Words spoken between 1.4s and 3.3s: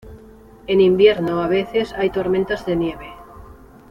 a veces hay tormentas de nieve.